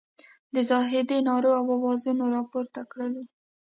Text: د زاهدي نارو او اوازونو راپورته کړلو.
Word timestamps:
د 0.53 0.55
زاهدي 0.69 1.19
نارو 1.27 1.51
او 1.59 1.65
اوازونو 1.77 2.23
راپورته 2.35 2.81
کړلو. 2.91 3.23